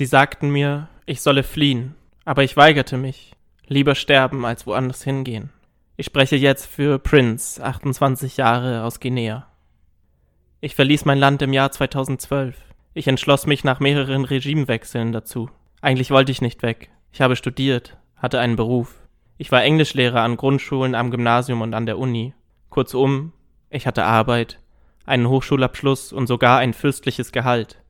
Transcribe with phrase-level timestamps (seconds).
[0.00, 3.32] Sie sagten mir, ich solle fliehen, aber ich weigerte mich.
[3.66, 5.50] Lieber sterben, als woanders hingehen.
[5.98, 9.46] Ich spreche jetzt für Prince, 28 Jahre aus Guinea.
[10.62, 12.56] Ich verließ mein Land im Jahr 2012.
[12.94, 15.50] Ich entschloss mich nach mehreren Regimewechseln dazu.
[15.82, 16.88] Eigentlich wollte ich nicht weg.
[17.12, 18.94] Ich habe studiert, hatte einen Beruf.
[19.36, 22.32] Ich war Englischlehrer an Grundschulen, am Gymnasium und an der Uni.
[22.70, 23.34] Kurzum,
[23.68, 24.60] ich hatte Arbeit,
[25.04, 27.82] einen Hochschulabschluss und sogar ein fürstliches Gehalt.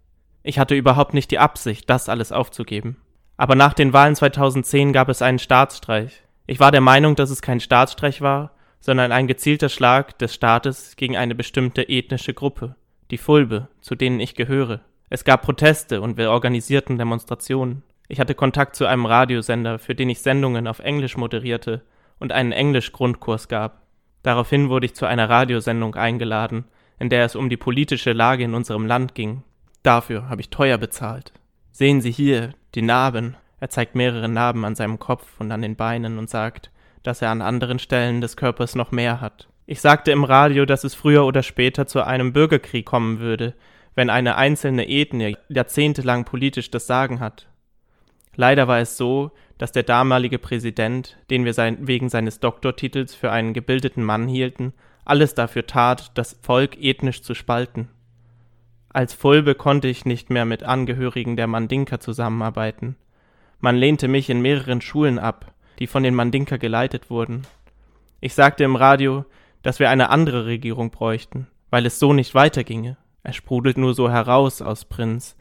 [0.43, 2.97] Ich hatte überhaupt nicht die Absicht, das alles aufzugeben.
[3.37, 6.23] Aber nach den Wahlen 2010 gab es einen Staatsstreich.
[6.47, 10.97] Ich war der Meinung, dass es kein Staatsstreich war, sondern ein gezielter Schlag des Staates
[10.97, 12.77] gegen eine bestimmte ethnische Gruppe,
[13.11, 14.81] die Fulbe, zu denen ich gehöre.
[15.11, 17.83] Es gab Proteste und wir organisierten Demonstrationen.
[18.09, 21.83] Ich hatte Kontakt zu einem Radiosender, für den ich Sendungen auf Englisch moderierte
[22.19, 23.83] und einen Englisch-Grundkurs gab.
[24.23, 26.65] Daraufhin wurde ich zu einer Radiosendung eingeladen,
[26.99, 29.43] in der es um die politische Lage in unserem Land ging.
[29.83, 31.33] Dafür habe ich teuer bezahlt.
[31.73, 33.37] Sehen Sie hier die Narben.
[33.61, 36.71] Er zeigt mehrere Narben an seinem Kopf und an den Beinen und sagt,
[37.03, 39.49] dass er an anderen Stellen des Körpers noch mehr hat.
[39.67, 43.55] Ich sagte im Radio, dass es früher oder später zu einem Bürgerkrieg kommen würde,
[43.95, 47.49] wenn eine einzelne Ethnie jahrzehntelang politisch das Sagen hat.
[48.35, 53.31] Leider war es so, dass der damalige Präsident, den wir sein, wegen seines Doktortitels für
[53.31, 54.73] einen gebildeten Mann hielten,
[55.05, 57.89] alles dafür tat, das Volk ethnisch zu spalten.
[58.93, 62.97] Als Fulbe konnte ich nicht mehr mit Angehörigen der Mandinka zusammenarbeiten.
[63.61, 67.43] Man lehnte mich in mehreren Schulen ab, die von den Mandinka geleitet wurden.
[68.21, 69.25] Ich sagte im Radio,
[69.63, 72.97] dass wir eine andere Regierung bräuchten, weil es so nicht weiterginge.
[73.23, 75.37] Er sprudelt nur so heraus aus Prinz,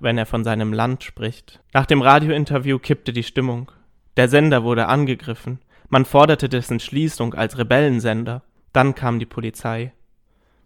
[0.00, 1.60] wenn er von seinem Land spricht.
[1.72, 3.72] Nach dem Radiointerview kippte die Stimmung.
[4.16, 5.58] Der Sender wurde angegriffen.
[5.88, 8.42] Man forderte dessen Schließung als Rebellensender.
[8.72, 9.92] Dann kam die Polizei.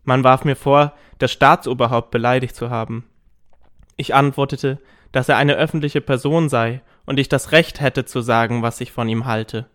[0.06, 3.04] Man warf mir vor, das Staatsoberhaupt beleidigt zu haben.
[3.96, 4.78] Ich antwortete,
[5.10, 8.92] dass er eine öffentliche Person sei und ich das Recht hätte zu sagen, was ich
[8.92, 9.66] von ihm halte.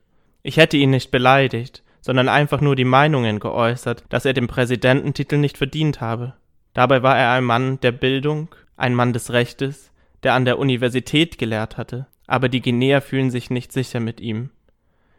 [0.41, 5.37] Ich hätte ihn nicht beleidigt, sondern einfach nur die Meinungen geäußert, dass er den Präsidententitel
[5.37, 6.33] nicht verdient habe.
[6.73, 8.47] Dabei war er ein Mann der Bildung,
[8.77, 9.91] ein Mann des Rechtes,
[10.23, 14.49] der an der Universität gelehrt hatte, aber die Guinea fühlen sich nicht sicher mit ihm.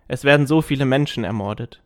[0.08, 1.82] Es werden so viele Menschen ermordet.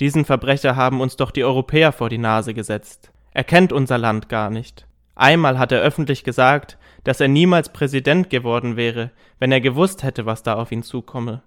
[0.00, 3.12] Diesen Verbrecher haben uns doch die Europäer vor die Nase gesetzt.
[3.32, 4.86] Er kennt unser Land gar nicht.
[5.14, 10.26] Einmal hat er öffentlich gesagt, dass er niemals Präsident geworden wäre, wenn er gewusst hätte,
[10.26, 11.42] was da auf ihn zukomme.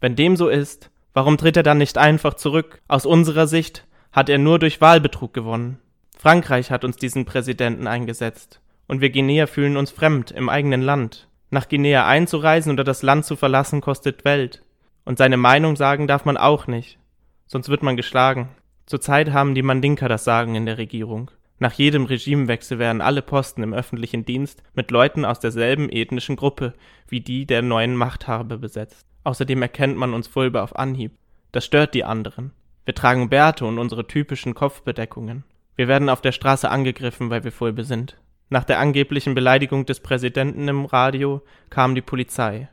[0.00, 2.80] Wenn dem so ist, warum tritt er dann nicht einfach zurück?
[2.88, 5.78] Aus unserer Sicht hat er nur durch Wahlbetrug gewonnen.
[6.16, 11.28] Frankreich hat uns diesen Präsidenten eingesetzt, und wir Guinea fühlen uns fremd im eigenen Land.
[11.50, 14.62] Nach Guinea einzureisen oder das Land zu verlassen kostet Welt.
[15.04, 16.98] Und seine Meinung sagen darf man auch nicht,
[17.48, 18.50] sonst wird man geschlagen.
[18.86, 21.32] Zurzeit haben die Mandinka das Sagen in der Regierung.
[21.58, 26.74] Nach jedem Regimewechsel werden alle Posten im öffentlichen Dienst mit Leuten aus derselben ethnischen Gruppe
[27.08, 29.06] wie die der neuen Machthaber besetzt.
[29.24, 31.12] Außerdem erkennt man uns Fulbe auf Anhieb.
[31.52, 32.52] Das stört die anderen.
[32.84, 35.44] Wir tragen Bärte und unsere typischen Kopfbedeckungen.
[35.76, 38.16] Wir werden auf der Straße angegriffen, weil wir Fulbe sind.
[38.50, 42.68] Nach der angeblichen Beleidigung des Präsidenten im Radio kam die Polizei.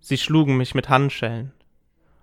[0.00, 1.52] Sie schlugen mich mit Handschellen.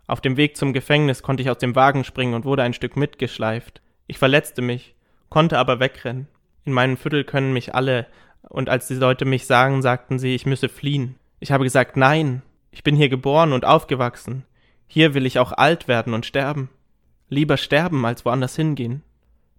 [0.10, 2.98] Auf dem Weg zum Gefängnis konnte ich aus dem Wagen springen und wurde ein Stück
[2.98, 3.80] mitgeschleift.
[4.08, 4.96] Ich verletzte mich,
[5.30, 6.28] konnte aber wegrennen.
[6.66, 8.08] In meinem Viertel können mich alle,
[8.42, 11.18] und als die Leute mich sagen, sagten sie, ich müsse fliehen.
[11.40, 14.46] Ich habe gesagt, nein, ich bin hier geboren und aufgewachsen.
[14.88, 16.70] Hier will ich auch alt werden und sterben.
[17.28, 19.04] Lieber sterben, als woanders hingehen.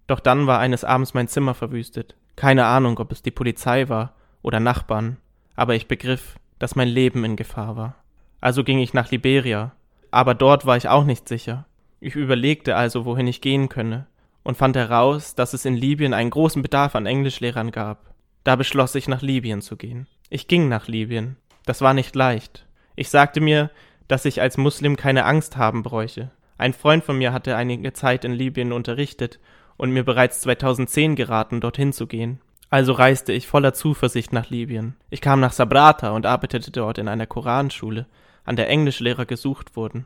[0.07, 2.17] Doch dann war eines Abends mein Zimmer verwüstet.
[2.35, 5.15] Keine Ahnung, ob es die Polizei war oder Nachbarn,
[5.55, 7.95] aber ich begriff, dass mein Leben in Gefahr war.
[8.41, 9.71] Also ging ich nach Liberia,
[10.11, 11.65] aber dort war ich auch nicht sicher.
[11.99, 14.07] Ich überlegte also, wohin ich gehen könne
[14.43, 18.13] und fand heraus, dass es in Libyen einen großen Bedarf an Englischlehrern gab.
[18.43, 20.07] Da beschloss ich, nach Libyen zu gehen.
[20.29, 21.37] Ich ging nach Libyen.
[21.65, 22.65] Das war nicht leicht.
[22.95, 23.69] Ich sagte mir,
[24.07, 26.31] dass ich als Muslim keine Angst haben bräuche.
[26.57, 29.39] Ein Freund von mir hatte einige Zeit in Libyen unterrichtet
[29.77, 32.39] und mir bereits 2010 geraten, dorthin zu gehen.
[32.69, 34.95] Also reiste ich voller Zuversicht nach Libyen.
[35.09, 38.05] Ich kam nach Sabrata und arbeitete dort in einer Koranschule,
[38.43, 40.05] an der Englischlehrer gesucht wurden.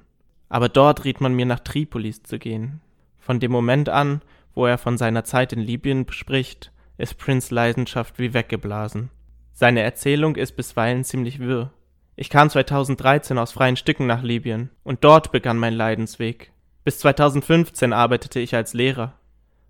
[0.49, 2.81] Aber dort riet man mir nach Tripolis zu gehen.
[3.19, 4.21] Von dem Moment an,
[4.53, 9.09] wo er von seiner Zeit in Libyen spricht, ist Prince Leidenschaft wie weggeblasen.
[9.53, 11.71] Seine Erzählung ist bisweilen ziemlich wirr.
[12.15, 16.51] Ich kam 2013 aus freien Stücken nach Libyen und dort begann mein Leidensweg.
[16.85, 19.13] Bis 2015 arbeitete ich als Lehrer.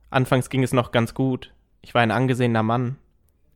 [0.10, 1.54] Anfangs ging es noch ganz gut.
[1.82, 2.98] Ich war ein angesehener Mann.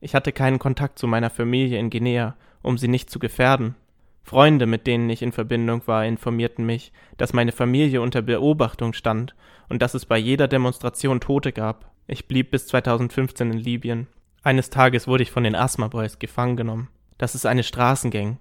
[0.00, 3.76] Ich hatte keinen Kontakt zu meiner Familie in Guinea, um sie nicht zu gefährden.
[4.22, 9.34] Freunde, mit denen ich in Verbindung war, informierten mich, dass meine Familie unter Beobachtung stand
[9.68, 11.90] und dass es bei jeder Demonstration Tote gab.
[12.06, 14.06] Ich blieb bis 2015 in Libyen.
[14.42, 16.88] Eines Tages wurde ich von den Asthma Boys gefangen genommen.
[17.18, 18.38] Das ist eine Straßengang.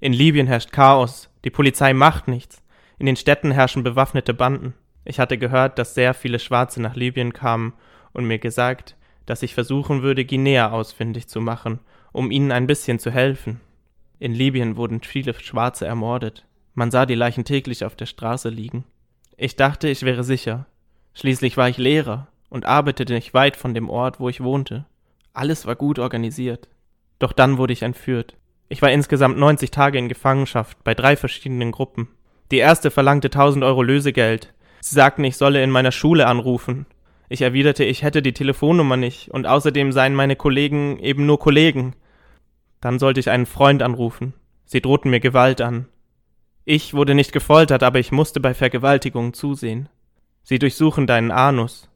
[0.00, 2.62] In Libyen herrscht Chaos, die Polizei macht nichts.
[2.98, 4.74] In den Städten herrschen bewaffnete Banden.
[5.04, 7.74] Ich hatte gehört, dass sehr viele Schwarze nach Libyen kamen
[8.12, 11.80] und mir gesagt, dass ich versuchen würde, Guinea ausfindig zu machen,
[12.12, 13.60] um ihnen ein bisschen zu helfen.
[14.24, 16.46] In Libyen wurden viele Schwarze ermordet.
[16.72, 18.84] Man sah die Leichen täglich auf der Straße liegen.
[19.36, 20.64] Ich dachte, ich wäre sicher.
[21.12, 24.86] Schließlich war ich Lehrer und arbeitete nicht weit von dem Ort, wo ich wohnte.
[25.34, 26.68] Alles war gut organisiert.
[27.18, 28.38] Doch dann wurde ich entführt.
[28.70, 32.08] Ich war insgesamt 90 Tage in Gefangenschaft bei drei verschiedenen Gruppen.
[32.50, 34.54] Die erste verlangte 1000 Euro Lösegeld.
[34.80, 36.86] Sie sagten, ich solle in meiner Schule anrufen.
[37.28, 41.94] Ich erwiderte, ich hätte die Telefonnummer nicht und außerdem seien meine Kollegen eben nur Kollegen.
[42.84, 44.34] Dann sollte ich einen Freund anrufen.
[44.66, 45.88] Sie drohten mir Gewalt an.
[46.66, 49.88] Ich wurde nicht gefoltert, aber ich musste bei Vergewaltigungen zusehen.
[50.42, 51.88] Sie durchsuchen deinen Anus.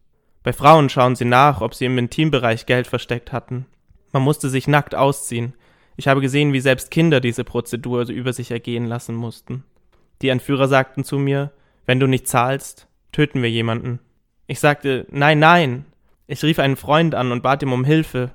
[0.42, 3.66] Bei Frauen schauen sie nach, ob sie im Intimbereich Geld versteckt hatten.
[4.12, 5.52] Man musste sich nackt ausziehen.
[5.96, 9.64] Ich habe gesehen, wie selbst Kinder diese Prozedur über sich ergehen lassen mussten.
[10.22, 11.50] Die Entführer sagten zu mir,
[11.84, 13.98] wenn du nicht zahlst, töten wir jemanden.
[14.46, 15.84] Ich sagte, nein, nein.
[16.26, 18.30] Ich rief einen Freund an und bat ihm um Hilfe.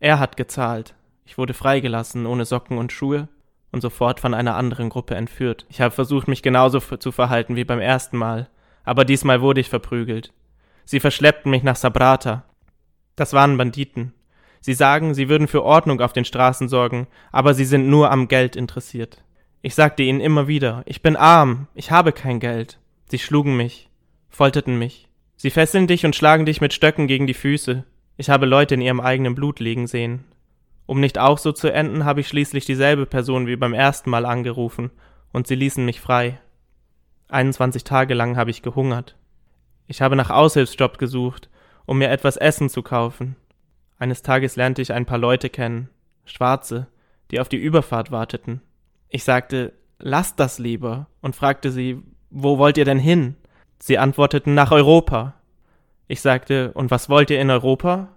[0.00, 0.94] Er hat gezahlt.
[1.24, 3.28] Ich wurde freigelassen, ohne Socken und Schuhe,
[3.70, 5.66] und sofort von einer anderen Gruppe entführt.
[5.70, 8.48] Ich habe versucht, mich genauso zu verhalten wie beim ersten Mal,
[8.84, 10.32] aber diesmal wurde ich verprügelt.
[10.84, 12.44] Sie verschleppten mich nach Sabrata.
[13.16, 14.12] Das waren Banditen.
[14.60, 18.28] Sie sagen, sie würden für Ordnung auf den Straßen sorgen, aber sie sind nur am
[18.28, 19.24] Geld interessiert.
[19.60, 22.78] Ich sagte ihnen immer wieder, ich bin arm, ich habe kein Geld.
[23.06, 23.88] Sie schlugen mich,
[24.28, 25.08] folterten mich.
[25.36, 27.84] Sie fesseln dich und schlagen dich mit Stöcken gegen die Füße.
[28.16, 30.24] Ich habe Leute in ihrem eigenen Blut liegen sehen.
[30.86, 34.26] Um nicht auch so zu enden, habe ich schließlich dieselbe Person wie beim ersten Mal
[34.26, 34.90] angerufen,
[35.32, 36.40] und sie ließen mich frei.
[37.28, 39.16] 21 Tage lang habe ich gehungert.
[39.86, 41.48] Ich habe nach Aushilfsjob gesucht,
[41.86, 43.36] um mir etwas Essen zu kaufen.
[43.98, 45.88] Eines Tages lernte ich ein paar Leute kennen,
[46.24, 46.88] Schwarze,
[47.30, 48.60] die auf die Überfahrt warteten.
[49.08, 53.36] Ich sagte, lasst das lieber, und fragte sie, wo wollt ihr denn hin?
[53.78, 55.34] Sie antworteten nach Europa.
[56.08, 58.08] Ich sagte, und was wollt ihr in Europa?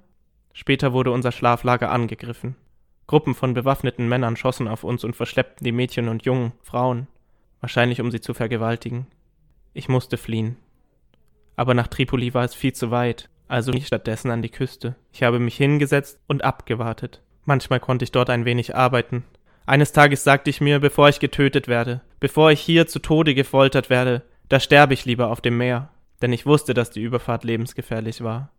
[0.57, 2.55] Später wurde unser Schlaflager angegriffen.
[3.07, 7.07] Gruppen von bewaffneten Männern schossen auf uns und verschleppten die Mädchen und jungen Frauen,
[7.59, 9.05] wahrscheinlich um sie zu vergewaltigen.
[9.73, 10.55] Ich musste fliehen.
[11.57, 14.95] Aber nach Tripoli war es viel zu weit, also nicht stattdessen an die Küste.
[15.11, 17.21] Ich habe mich hingesetzt und abgewartet.
[17.43, 19.25] Manchmal konnte ich dort ein wenig arbeiten.
[19.65, 23.89] Eines Tages sagte ich mir, bevor ich getötet werde, bevor ich hier zu Tode gefoltert
[23.89, 25.89] werde, da sterbe ich lieber auf dem Meer,
[26.21, 28.51] denn ich wusste, dass die Überfahrt lebensgefährlich war.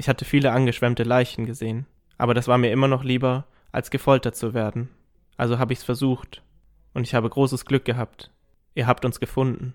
[0.00, 1.84] Ich hatte viele angeschwemmte Leichen gesehen,
[2.16, 4.88] aber das war mir immer noch lieber, als gefoltert zu werden.
[5.36, 6.42] Also habe ich's versucht.
[6.94, 8.30] Und ich habe großes Glück gehabt.
[8.74, 9.74] Ihr habt uns gefunden.